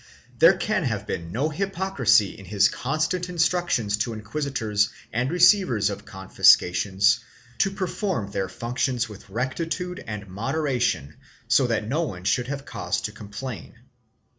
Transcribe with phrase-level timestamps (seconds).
[0.39, 5.91] There can have been no hypocrisy in his constant instructions to inquisitors and re ceivers
[5.91, 7.19] of confiscations
[7.59, 11.17] to perform their functions with rectitude and moderation
[11.47, 13.75] so that no one should have cause to complain.